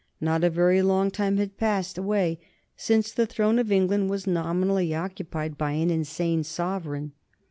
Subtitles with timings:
[0.19, 2.39] Not a very long time had passed away
[2.75, 7.11] since the throne of England was nominally occupied by an insane sovereign.